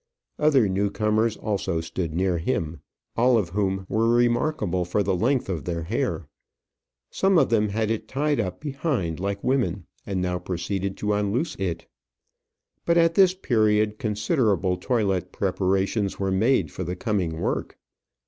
Other 0.39 0.67
new 0.67 0.89
comers 0.89 1.37
also 1.37 1.79
stood 1.79 2.11
near 2.15 2.39
him, 2.39 2.79
all 3.15 3.37
of 3.37 3.49
whom 3.49 3.85
were 3.87 4.09
remarkable 4.09 4.83
for 4.83 5.03
the 5.03 5.15
length 5.15 5.47
of 5.47 5.65
their 5.65 5.83
hair. 5.83 6.25
Some 7.11 7.37
of 7.37 7.49
them 7.51 7.69
had 7.69 7.91
it 7.91 8.07
tied 8.07 8.39
up 8.39 8.59
behind 8.59 9.19
like 9.19 9.43
women, 9.43 9.85
and 10.03 10.19
now 10.19 10.39
proceeded 10.39 10.97
to 10.97 11.13
unloose 11.13 11.55
it. 11.59 11.85
But 12.83 12.97
at 12.97 13.13
this 13.13 13.35
period 13.35 13.99
considerable 13.99 14.75
toilet 14.75 15.31
preparations 15.31 16.19
were 16.19 16.31
made 16.31 16.71
for 16.71 16.83
the 16.83 16.95
coming 16.95 17.39
work. 17.39 17.77